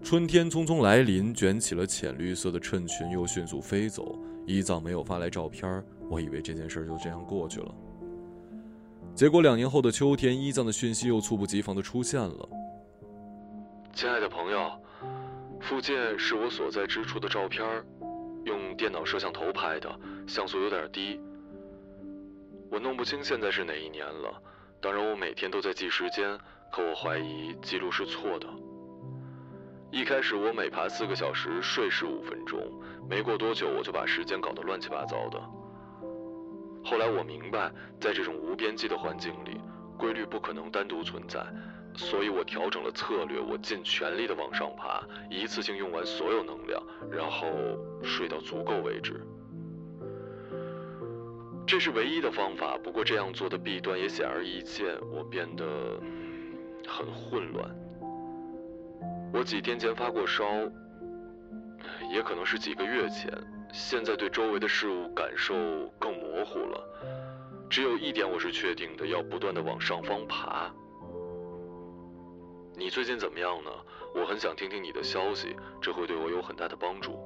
[0.06, 4.16] 春天匆匆来临，卷起了浅绿色的衬裙，又迅速飞走。
[4.46, 7.74] 伊藏没有发来照片，我以为这件事就这样过去了。
[9.16, 12.48] 结果两年后的秋天，伊藏的讯息又猝不及防的出现了。
[13.94, 14.70] 亲爱的朋友。
[15.60, 17.66] 附件是我所在之处的照片，
[18.44, 19.90] 用电脑摄像头拍的，
[20.28, 21.18] 像素有点低。
[22.70, 24.40] 我弄不清现在是哪一年了。
[24.80, 26.38] 当然，我每天都在记时间，
[26.70, 28.46] 可我怀疑记录是错的。
[29.96, 32.60] 一开始我每爬四个小时睡十五分钟，
[33.08, 35.40] 没过多久我就把时间搞得乱七八糟的。
[36.84, 39.58] 后来我明白，在这种无边际的环境里，
[39.96, 41.42] 规律不可能单独存在，
[41.94, 47.48] 所以我调整了策略，我尽全力的往上爬，一次性用完所有能量，然后
[48.02, 49.18] 睡到足够为止。
[51.66, 55.64] 这是唯一的方法，不过这样做的弊端也显而易见，我变得
[56.86, 57.74] 很混乱。
[59.36, 60.46] 我几天前发过烧，
[62.10, 63.30] 也可能是几个月前，
[63.70, 65.54] 现在对周围的事物感受
[65.98, 66.82] 更模糊了。
[67.68, 70.72] 只有一点我是确定的，要不断的往上方爬。
[72.74, 73.70] 你最近怎么样呢？
[74.14, 77.18] 我很想听听你的消息，这会对我有很大的帮助。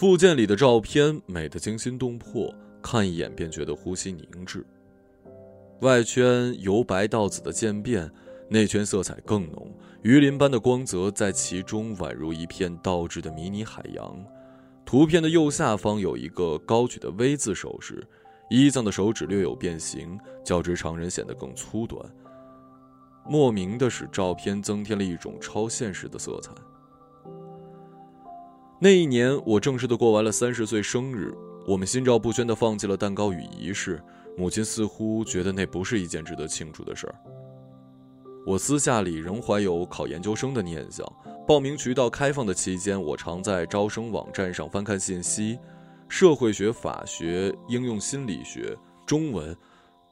[0.00, 4.64] 附件里的照片美得惊心动魄，看一眼便觉得呼吸凝滞。
[5.82, 8.10] 外圈由白到紫的渐变，
[8.48, 14.24] 内圈色彩更浓，鱼鳞般的光泽在其中宛如一片倒置的迷你海洋。
[14.86, 18.02] 图片的右下方有一个高举的 V 字手势，
[18.48, 22.02] 伊藏的手指略有变形，较之常人显得更粗短。
[23.26, 26.52] 莫名的使照片增添了一种超现实的色彩。
[28.82, 31.34] 那一年，我正式的过完了三十岁生日。
[31.66, 34.02] 我们心照不宣的放弃了蛋糕与仪式。
[34.38, 37.14] 母亲似乎觉得那不是一件值得庆祝的事儿。
[38.46, 41.06] 我私下里仍怀有考研究生的念想。
[41.46, 45.58] 报名渠道开放的期间，我常在招生网站上翻看信息，
[46.08, 48.74] 社会学、法学、应用心理学、
[49.06, 49.54] 中文，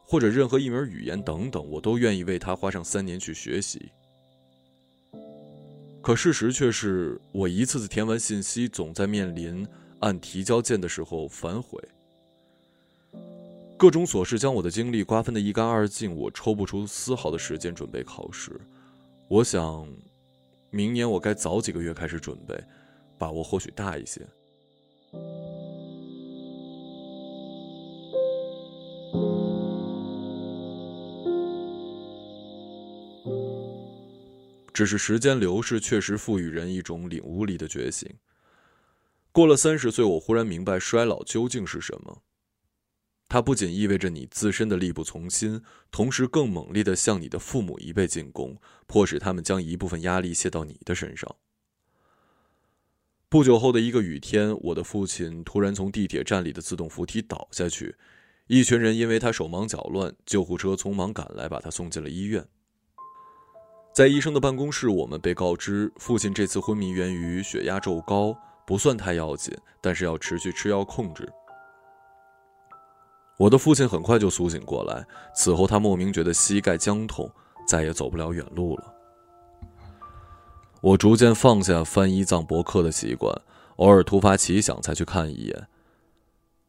[0.04, 3.90] 或者任何一门语言等等，我都愿意为它花上三年去学习。
[6.00, 9.66] 可事实却是我一次次填完信息，总在面临
[10.00, 11.78] 按提交键的时候反悔。
[13.76, 18.58] 各种琐事将我的精力瓜分得一干二净，我抽不出丝毫的时间准备考试。
[19.28, 19.86] 我想，
[20.70, 22.58] 明年我该早几个月开始准备，
[23.18, 24.22] 把握或许大一些。
[34.78, 38.08] 只是时间流逝，确实赋予人一种领悟力的觉醒。
[39.32, 42.22] 过了三十岁，我忽然明白衰老究竟是什么。
[43.28, 45.60] 它不仅意味着你自身的力不从心，
[45.90, 51.34] 同时更猛烈的向你的父母一辈进攻，迫使他们将一部分压力卸到你的身上。
[53.28, 57.96] 不久后的一个雨天，我的父亲突然从地铁站里的自动扶梯倒下去，
[58.46, 62.46] 一群人因为他手忙脚乱，救护车匆忙赶来，把他送进了医院。
[63.98, 68.32] 在医生的办公室，我们被告知，父亲这次昏迷源于血压骤高，
[68.64, 71.28] 不算太要紧，但是要持续吃药控制。
[73.38, 77.28] 我的父亲很快就苏醒过来，此后他莫名觉得膝盖僵痛，
[77.66, 78.84] 再也走不了远路了。
[80.80, 83.36] 我逐渐放下翻医藏博客的习惯，
[83.78, 85.66] 偶尔突发奇想才去看一眼。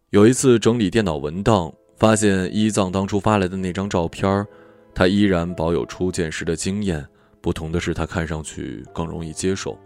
[0.10, 4.48] 有一次整理电脑文档，发现医藏当初发来的那张照片，
[4.96, 7.08] 他依然保有初见时的惊艳。
[7.42, 9.78] 不同的是，他看上去更容易接受。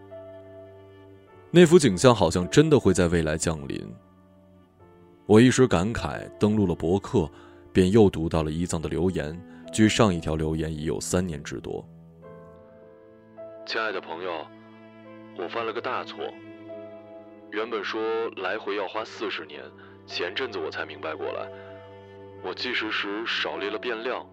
[1.51, 3.87] 那幅景象好像真的会在未来降临。
[5.25, 7.29] 我一时感慨，登录了博客，
[7.71, 9.39] 便又读到了伊藏的留言。
[9.71, 11.83] 距上一条留言已有三年之多。
[13.65, 14.45] 亲爱的朋友，
[15.37, 16.19] 我犯了个大错。
[17.51, 18.01] 原本说
[18.37, 19.63] 来回要花四十年，
[20.05, 21.47] 前阵子我才明白过来，
[22.43, 24.23] 我计时时少列了变量。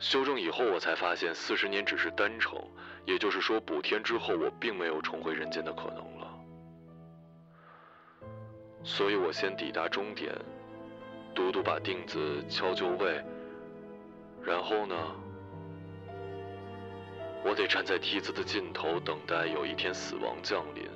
[0.00, 2.58] 修正以后，我才发现四十年只是单程，
[3.04, 6.26] 也就是说补天之后，我并没有重回人间的可能了。
[8.82, 10.34] 所以我先抵达终点，
[11.34, 13.22] 独独把钉子敲就位。
[14.42, 14.96] 然后呢，
[17.44, 20.88] 我得站在梯子的尽头，等待有一天死亡降临，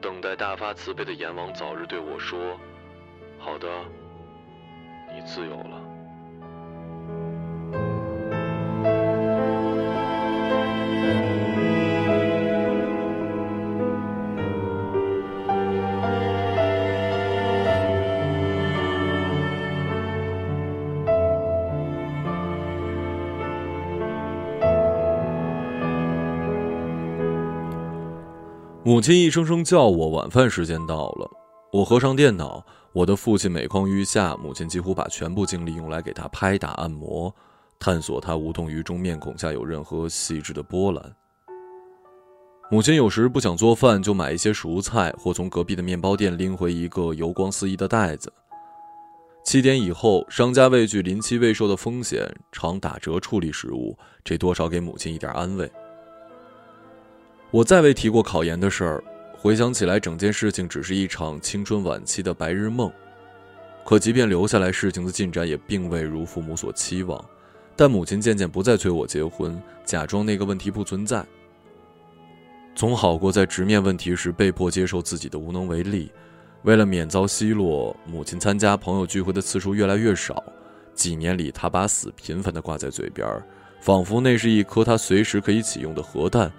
[0.00, 2.56] 等待大发慈悲的阎王早日对我说
[3.36, 3.68] ：“好的，
[5.12, 5.80] 你自由了。”
[29.04, 31.30] 母亲一声声叫我，晚饭时间到了。
[31.70, 37.30] 我合上电脑，我的父亲每况愈下，母亲几乎把全部精力用来给他拍打按摩，
[37.78, 41.14] 探索他无动于衷面孔下有任何细致的波澜。
[42.70, 48.32] 母亲有时不想做饭，就买一些熟菜，或从隔壁的面包店拎回一个油光四溢的袋子。
[49.44, 55.70] 七点以后，商家畏惧临期未售的风险，常打折处理食物，这多少给母亲一点安慰。
[57.54, 62.90] 我再未提过考研的事儿，回想起来，整件事情只是一场青春晚期的白日梦。
[63.84, 67.24] 可即便留下来，事情的进展也并未如父母所期望。
[67.76, 71.24] 但母亲渐渐不再催我结婚，假装那个问题不存在。
[72.74, 76.10] 总好过在直面问题时被迫接受自己的无能为力。
[76.62, 80.42] 为了免遭奚落，母亲参加朋友聚会的次数越来越少。
[80.92, 83.24] 几年里，她把死频繁地挂在嘴边，
[83.80, 86.52] 仿佛那是一颗她随时可以启用的核弹。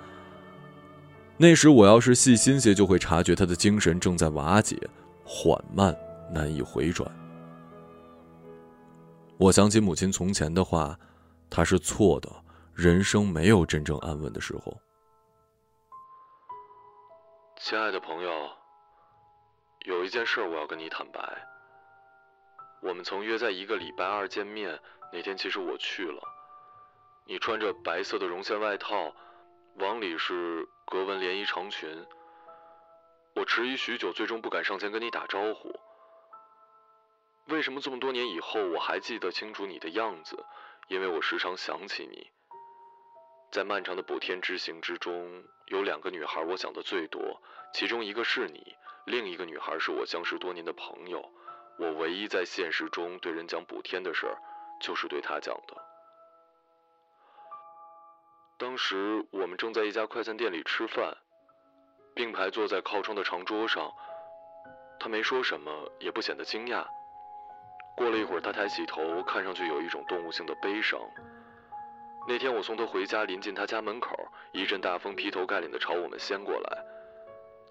[1.37, 4.77] 那时，我要是细心些，就会察觉他的精神正在瓦解，
[5.23, 5.95] 缓慢。
[6.31, 7.09] 难以回转。
[9.37, 10.97] 我想起母亲从前的话，
[11.51, 12.29] 她是错的。
[12.73, 14.75] 人生没有真正安稳的时候。
[17.57, 18.49] 亲爱的朋友，
[19.85, 21.19] 有一件事我要跟你坦白。
[22.81, 24.77] 我们曾约在一个礼拜二见面，
[25.13, 26.21] 那天其实我去了。
[27.27, 29.13] 你穿着白色的绒线外套，
[29.75, 32.05] 往里是格纹连衣长裙。
[33.35, 35.77] 我迟疑许久，最终不敢上前跟你打招呼。
[37.47, 40.45] 为什么这么多年以后我还记得清楚你的样子？
[40.87, 42.31] 因为我时常想起你。
[43.51, 47.41] 在漫长的补天之行之中，有两个女孩我想的最多，
[47.73, 51.29] 其中一个是你，另一个女孩是我相识多年的朋友。
[51.77, 54.25] 我唯一在现实中对人讲补天的事，
[54.79, 55.75] 就是对她讲的。
[58.57, 61.17] 当时我们正在一家快餐店里吃饭，
[62.13, 63.91] 并排坐在靠窗的长桌上，
[64.97, 66.85] 她没说什么，也不显得惊讶。
[67.97, 70.99] 过了一会儿，他抬起头，看上去有一种动物性的悲伤。
[72.27, 74.15] 那天我送他回家，临近他家门口，
[74.53, 76.85] 一阵大风劈头盖脸的朝我们掀过来。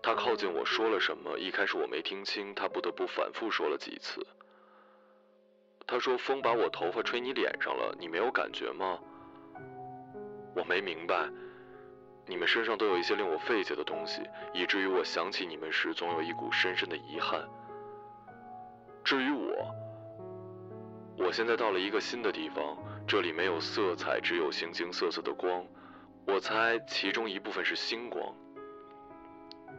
[0.02, 4.26] 他靠近我说了什么，一开始我没听清，他不得不反复说了几次。
[5.86, 8.98] 他说：“风把我头发吹你脸上了，你没有感觉吗？”
[10.54, 11.28] 我没明白。
[12.26, 17.42] 你们身上都有一些令我费解的东西，以至于我想起你们时，总有一股深深的遗憾。
[19.04, 19.74] 至于我。
[21.16, 22.76] 我现在到了一个新的地方，
[23.06, 25.64] 这里没有色彩，只有形形色色的光。
[26.26, 28.34] 我猜其中一部分是星光。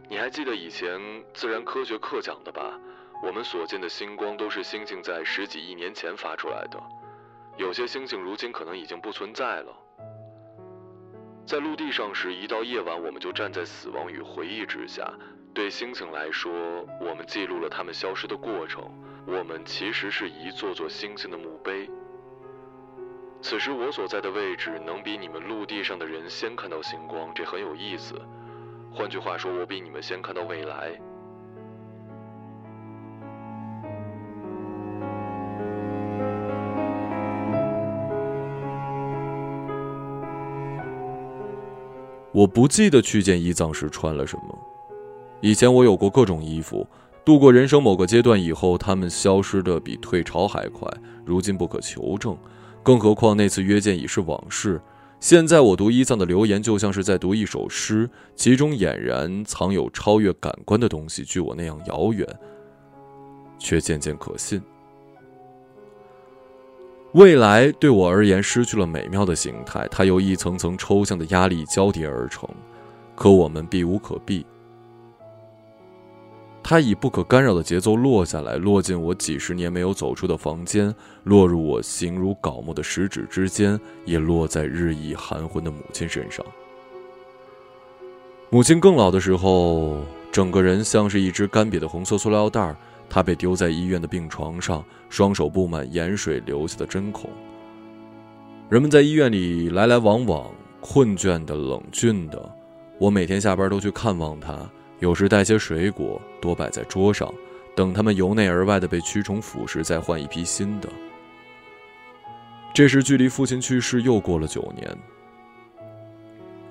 [0.08, 1.00] 你还记得以前
[1.34, 2.80] 自然科学课讲的吧？
[3.24, 6.80] 我们所见的星光都是星星在十几亿年前发出来的，
[7.58, 9.76] 有些星星如今可能已经不存在了。
[11.46, 15.14] 在陆地上时，一到夜晚，我们就站在死亡与回忆之下。
[15.54, 16.52] 对星星来说，
[17.00, 18.84] 我们记录了它们消失的过程。
[19.28, 21.89] 我们其实是一座座星星的墓碑。
[23.41, 28.20] 此时我所在的位置能比你们陆地上的人先看到星光，这很有意思。
[28.91, 31.00] 换句话说，我比你们先看到未来。
[42.36, 44.60] 我不记得去见伊藏时穿了什么。
[45.40, 46.86] 以前我有过各种衣服。
[47.24, 50.88] 度过人生某个阶段以后，他们消失的比退潮还快，
[51.26, 52.38] 如今不可求证。
[52.84, 54.80] 更何况那次约见已是往事。
[55.22, 62.28] 现在我读伊藏的留言，就像是在读一首诗，其中俨然藏有超越感官的东西，距我那样遥远，
[63.58, 64.62] 却渐渐可信。
[67.16, 72.45] 未来对我而言失去了美妙的形态，它由一层层抽象的压力交叠而成，
[73.16, 74.45] 可我们避无可避。
[76.61, 80.93] 它以不可干扰的节奏落下来，落进我几十年没有走出的房间，
[81.24, 86.45] 落入我形如槁木的食指之间，也落在日益含混的母亲身上。
[88.49, 90.01] 母亲更老的时候，
[90.34, 92.76] 整个人像是一只干瘪的红色塑料袋
[93.10, 97.30] 他被丢在医院的病床上，双手布满盐水留下的针孔。
[98.70, 100.51] 人们在医院里来来往往，
[100.82, 102.51] 困倦的、冷峻的。
[102.97, 104.70] 我每天下班都去看望他。
[104.99, 107.32] 有时带些水果，多摆在桌上，
[107.76, 110.89] 等他们由内而外的被蛆虫腐蚀，再换一批新的。
[112.74, 114.97] 这时，距离父亲去世又过了九年。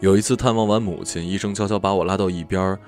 [0.00, 2.78] 有一次探望完母亲，医生悄悄把我拉到一边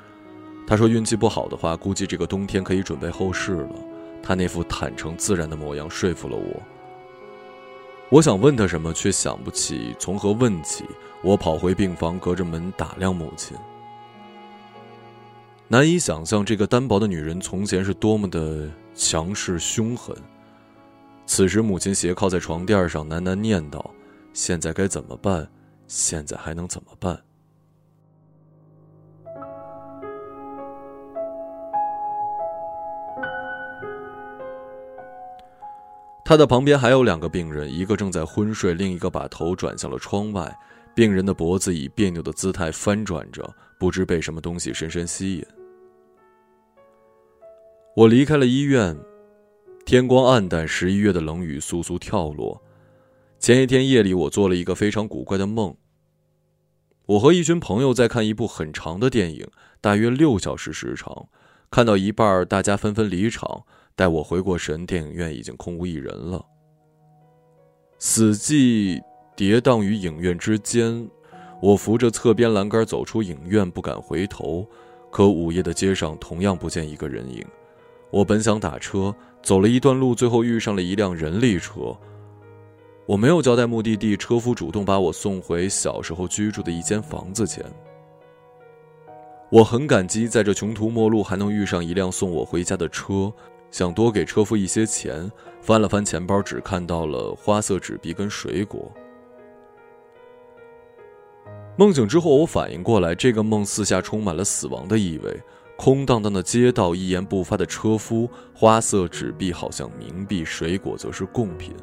[0.66, 3.74] 他说：“运气不好的话，估计这个冬天可以准备后事了。”
[4.22, 6.60] 他那副坦诚自然的模样说服了我。
[8.08, 10.84] 我想问他什么，却想不起从何问起。
[11.22, 13.56] 我跑回病房，隔着门打量母亲。
[15.68, 20.16] 难以想象，这个单薄的女人从前是多么的强势凶狠。
[21.26, 23.84] 此时，母亲斜靠在床垫上，喃喃念叨
[24.32, 25.48] ：“现在该怎么办？
[25.88, 27.20] 现在还能怎么办？”
[36.26, 40.52] 他的旁边还有两个病人，一个正在昏睡，另一个把头转向了窗外。
[40.92, 43.48] 病人的脖子以别扭的姿态翻转着，
[43.78, 45.46] 不知被什么东西深深吸引。
[47.94, 48.98] 我离开了医院，
[49.84, 52.60] 天光暗淡，十一月的冷雨簌簌跳落。
[53.38, 55.76] 前一天夜里，我做了一个非常古怪的梦。
[57.06, 59.46] 我和一群朋友在看一部很长的电影，
[59.80, 61.28] 大约六小时时长。
[61.70, 63.64] 看到一半，大家纷纷离场。
[63.96, 66.44] 待我回过神，电影院已经空无一人了。
[67.98, 69.02] 死寂
[69.34, 71.08] 跌宕于影院之间，
[71.62, 74.66] 我扶着侧边栏杆走出影院，不敢回头。
[75.10, 77.42] 可午夜的街上同样不见一个人影。
[78.10, 81.96] 我本想打车，走了一段路，最后遇上了一辆人力车。
[83.06, 87.64] 我没有交代目的地，车夫主动把我送回小时候居住的一间房子前。
[89.50, 93.32] 我很感激，在这穷途末路还能遇上一辆送我回家的车，
[93.70, 95.30] 想多给车夫一些钱。
[95.60, 98.92] 翻了翻钱包，只看到了花色纸币跟水果。
[101.76, 105.42] 梦醒之后，我反应过来，这个梦四下充满了死亡的意味。
[105.76, 111.74] 空荡荡的街道，一言不发的车夫，花色纸币好像冥币，水果则是贡品。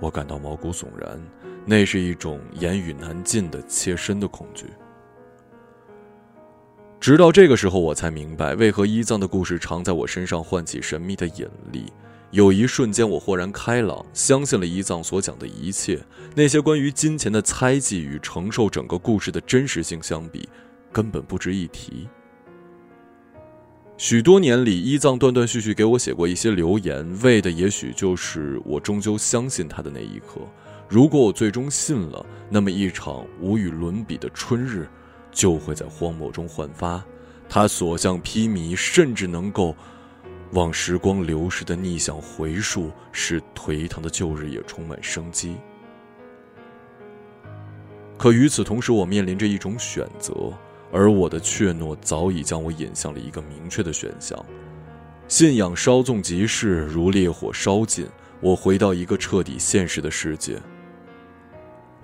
[0.00, 1.18] 我感到毛骨悚然，
[1.64, 4.66] 那是一种言语难尽的切身的恐惧。
[7.04, 11.84] 直到这个时候，我才明白为何伊藏的故事常在我身上唤起神秘的引力。
[12.30, 16.02] 有一瞬间，我豁然开朗，相信了伊藏所讲的一切。
[16.34, 20.48] 那些关于金钱的猜忌与承受整个故事的真实性相比，
[20.90, 22.08] 根本不值一提。
[23.98, 30.40] 许多年里，伊藏断断续续给我写过一些留言，为的也许就是我终究相信他的那一刻。
[30.88, 34.88] 如果我最终信了，那么一场无与伦比的春日。
[35.34, 37.04] 就会在荒漠中焕发，
[37.48, 39.76] 他所向披靡，甚至能够
[40.52, 45.56] 往时光流逝的逆向回溯，使颓唐的旧日也充满生机。
[48.16, 50.32] 可与此同时，我面临着一种选择，
[50.92, 54.42] 而我的怯懦早已将我引向了一个明确的选项：
[55.26, 58.06] 信仰稍纵即逝，如烈火烧尽。
[58.40, 60.60] 我回到一个彻底现实的世界。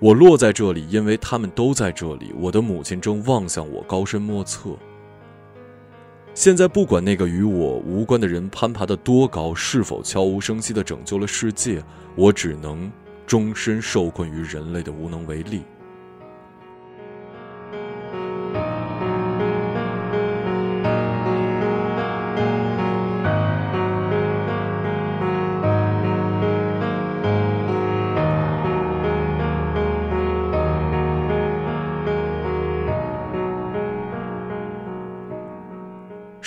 [0.01, 2.33] 我落在这里，因为他们都在这里。
[2.35, 4.71] 我的母亲正望向我，高深莫测。
[6.33, 11.83] 现在，不管那个与我无关的人攀爬的多高，是否悄无声息地拯救了世界，
[12.15, 12.91] 我只能
[13.27, 15.61] 终身受困于人类的无能为力。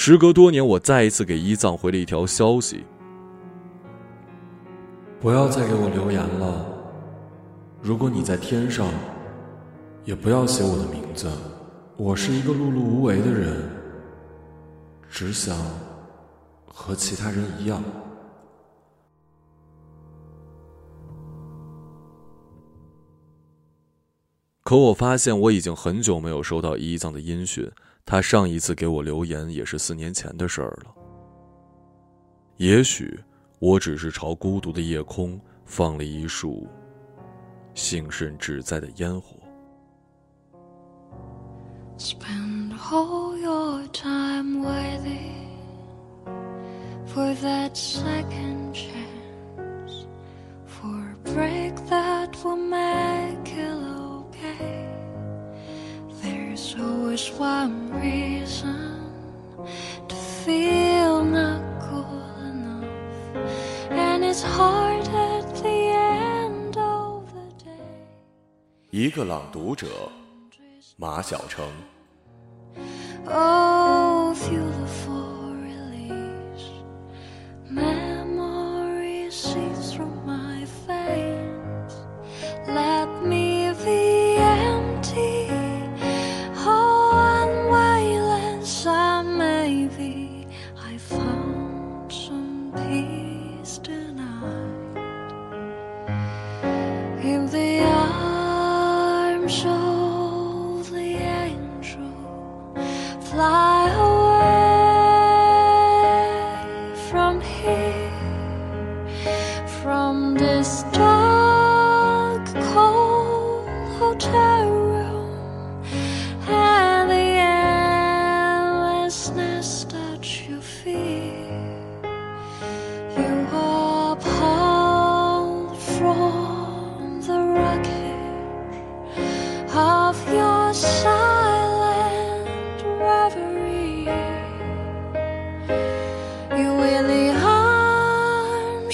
[0.07, 2.85] 时隔多年，我再一次给伊藏回了一条消息：
[5.19, 6.67] 不要再给我留言了。
[7.81, 8.87] 如果你在天上，
[10.05, 11.27] 也不要写我的名字。
[11.97, 13.67] 我是一个碌碌无为的人，
[15.09, 15.57] 只想
[16.67, 17.83] 和其他人一样。
[24.63, 27.73] 可我发现，我已经很久没有收到伊藏的音讯。
[28.07, 30.95] 他上一次给我留言也是四年前的事儿了。
[32.57, 33.19] 也许
[33.59, 36.69] 我只是朝孤独的夜空放了一束
[37.75, 39.37] 幸甚至在的烟火。
[47.25, 48.84] always
[69.15, 69.87] 个朗读者，
[70.97, 71.65] 马晓成。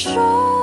[0.01, 0.60] 说。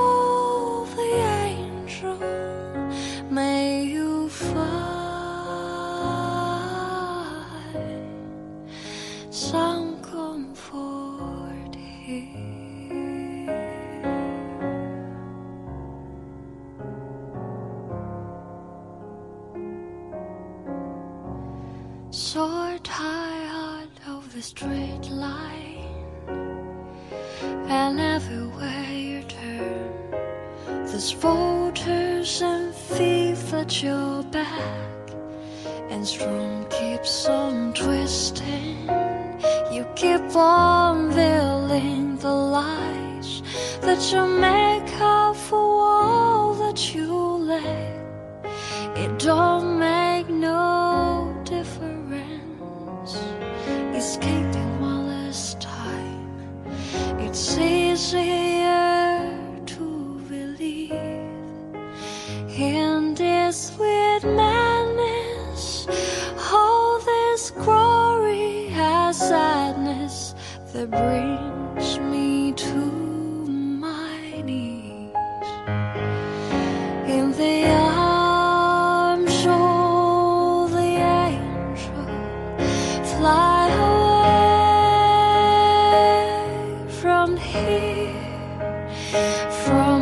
[89.66, 89.97] From